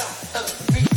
[0.00, 0.89] inside of me.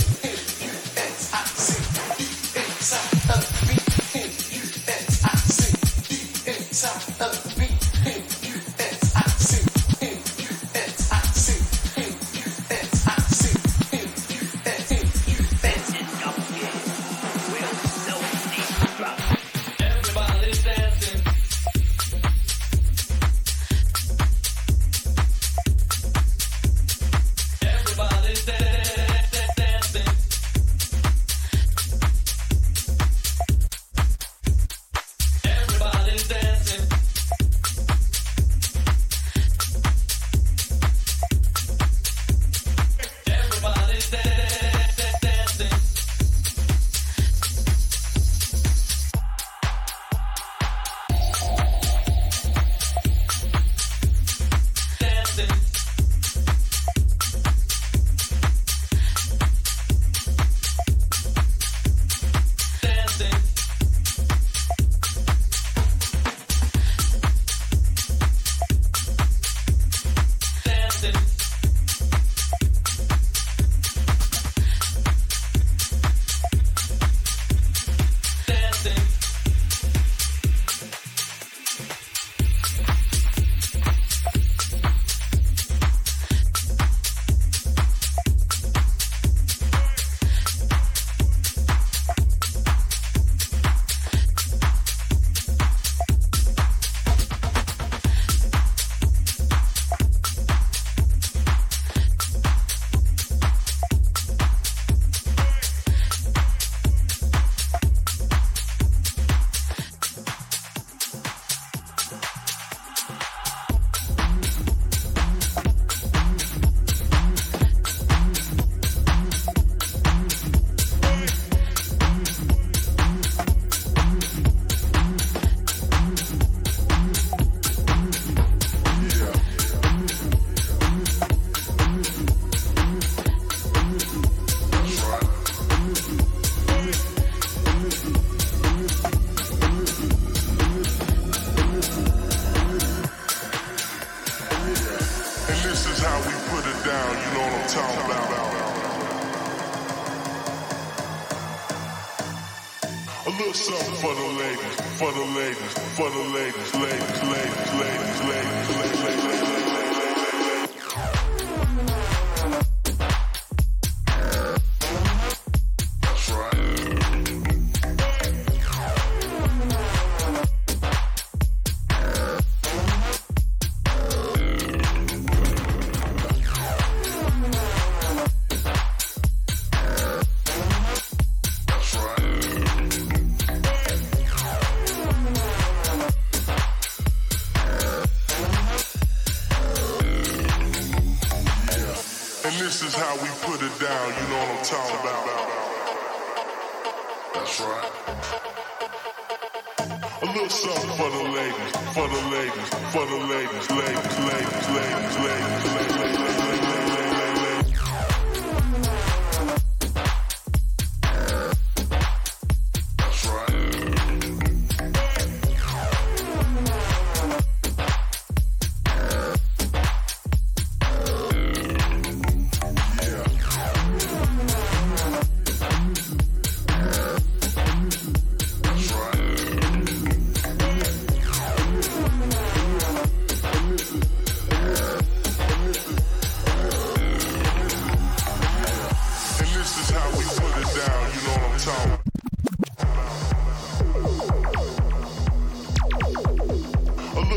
[202.94, 205.53] for the ladies, ladies, ladies, ladies, ladies.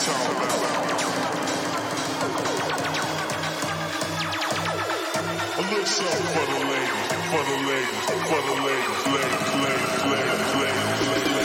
[0.00, 0.12] for
[6.46, 11.39] the ladies, for the ladies, for the ladies, ladies, ladies, ladies, ladies, ladies.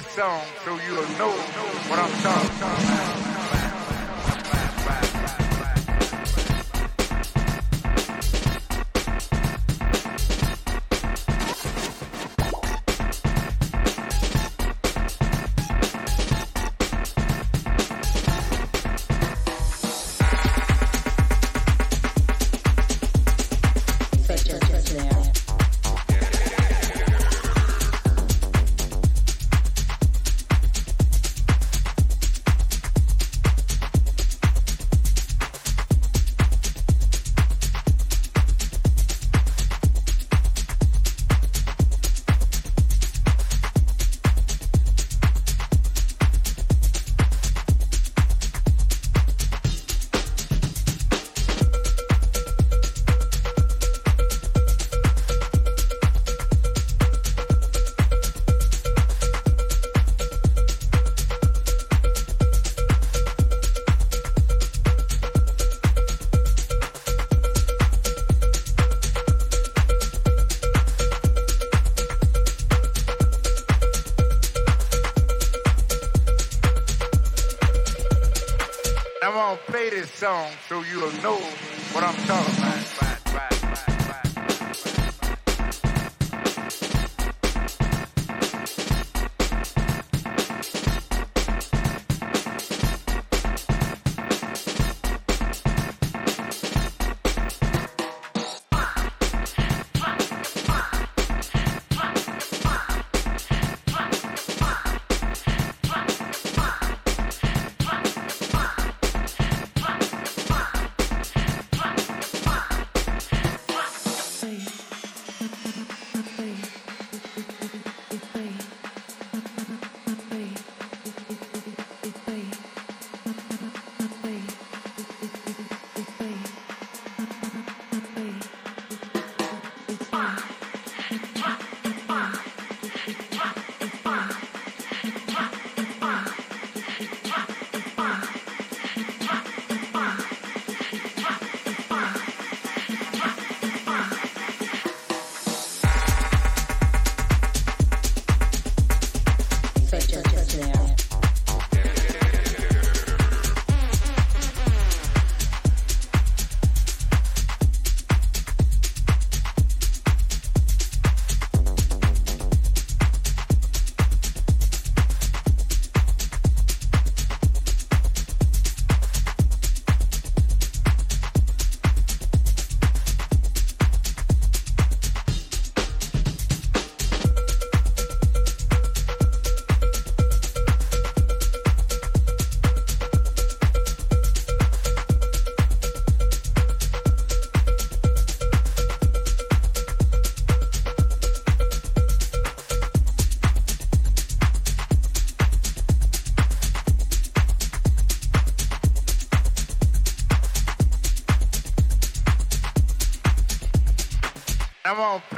[0.00, 1.30] Song so you'll know
[1.88, 3.37] what I'm talking about.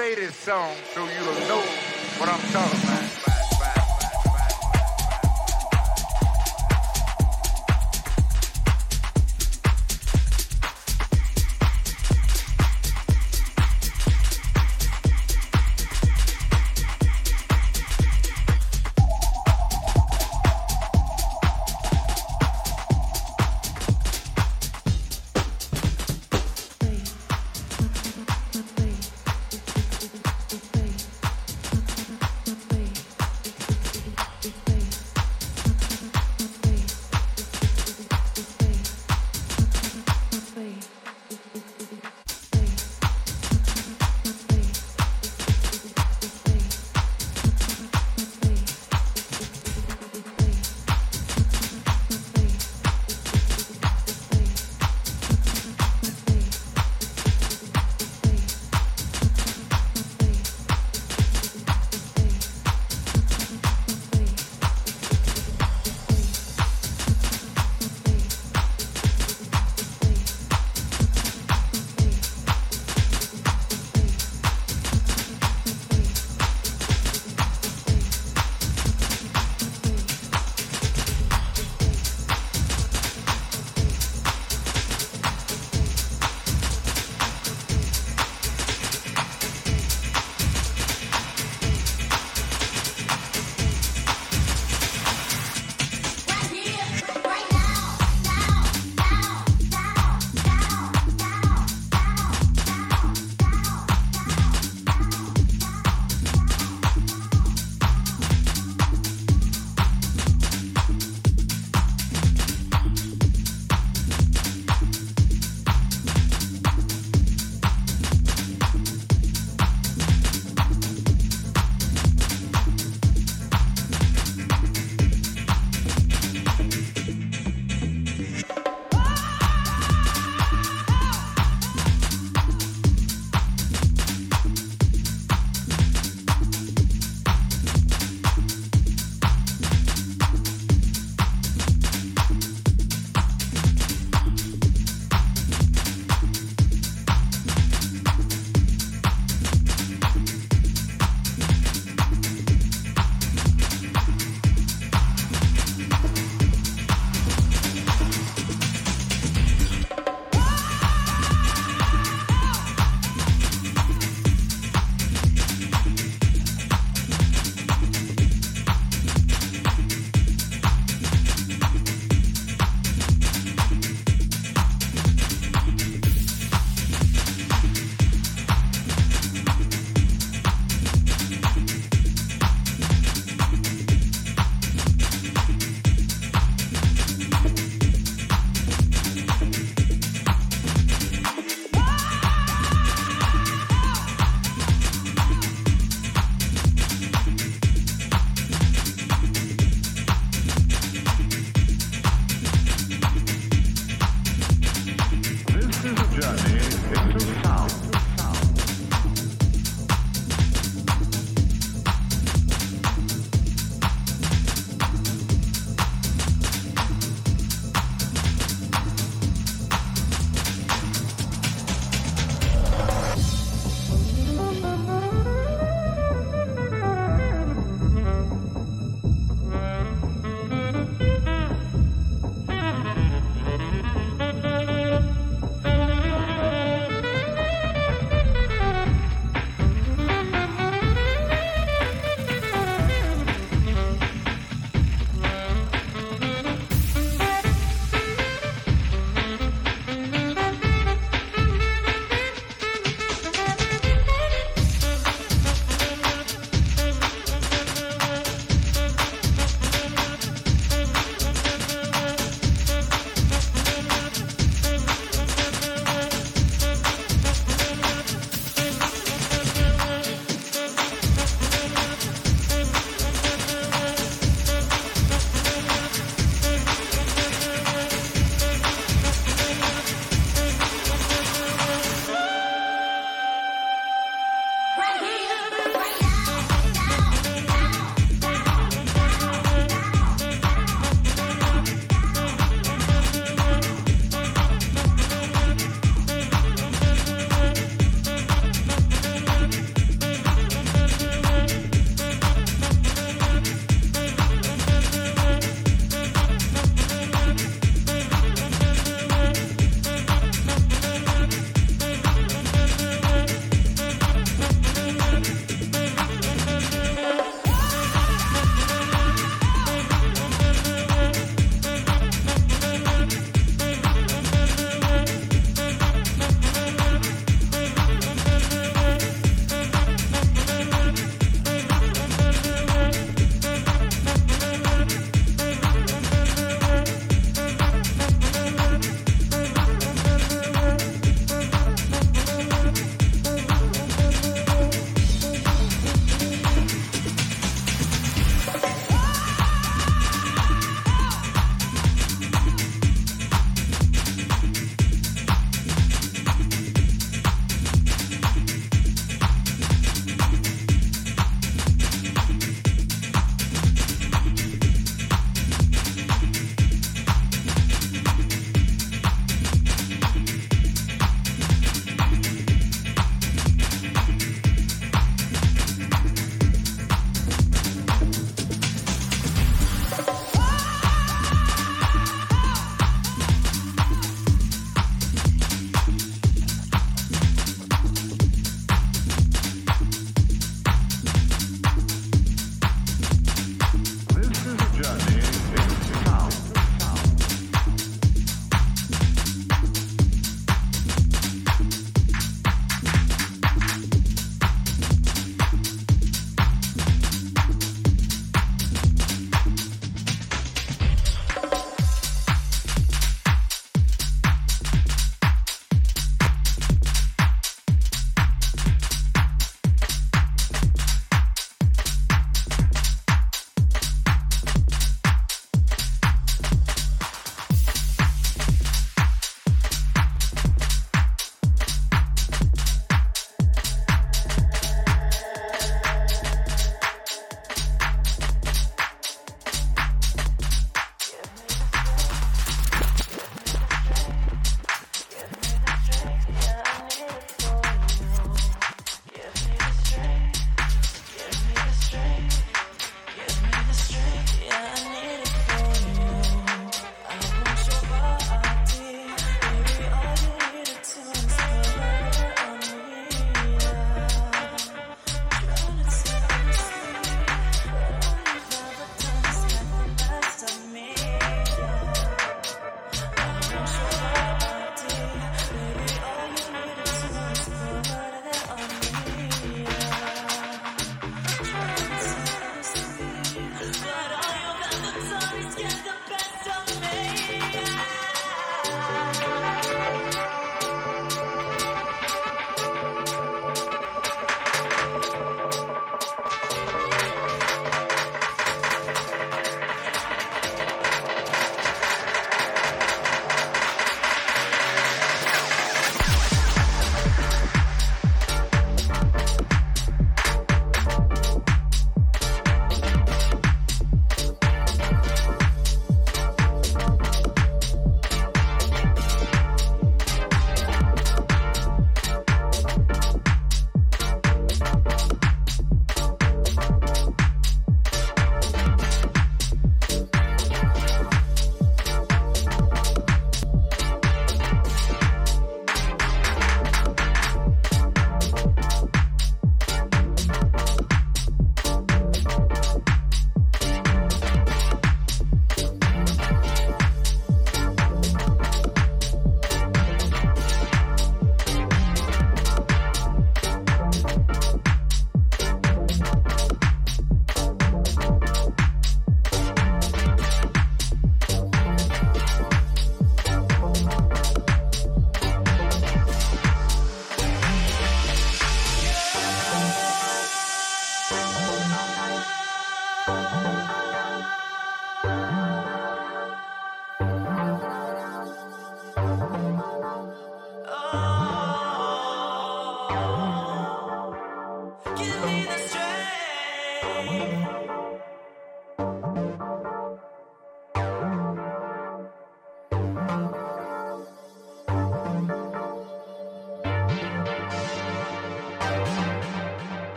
[0.00, 1.49] Play this song so you'll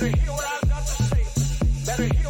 [0.00, 1.84] Better hear what I've got to say.
[1.84, 2.29] Better hear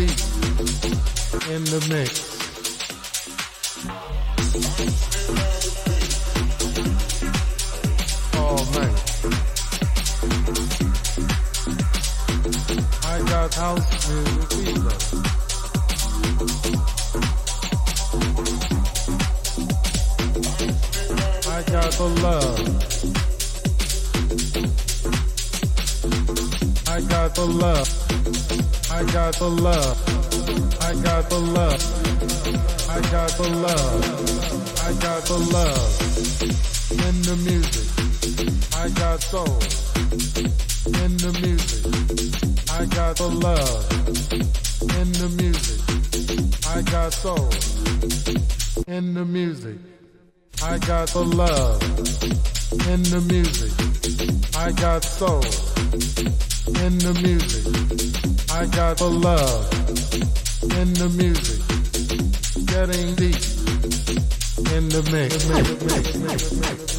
[1.61, 2.11] in the mix.
[8.33, 8.93] Oh man.
[13.03, 14.95] I got house music fever.
[21.47, 22.59] I got the love.
[26.87, 27.89] I got the love.
[28.91, 30.20] I got the love.
[30.91, 31.81] I got the love.
[32.89, 34.03] I got the love.
[34.83, 35.91] I got the love
[37.07, 37.87] in the music.
[38.75, 39.55] I got soul
[41.01, 41.85] in the music.
[42.69, 43.89] I got the love
[44.99, 45.79] in the music.
[46.67, 47.49] I got soul
[48.87, 49.77] in the music.
[50.61, 51.81] I got the love
[52.89, 53.71] in the music.
[54.57, 55.39] I got soul
[56.83, 58.51] in the music.
[58.51, 61.61] I got the love in the music,
[62.65, 63.35] getting deep
[64.73, 66.90] in the mix.